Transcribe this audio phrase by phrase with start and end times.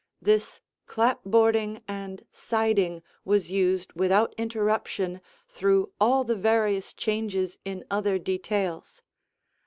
[0.19, 8.17] This clapboarding and siding was used without interruption through all the various changes in other
[8.17, 9.03] details.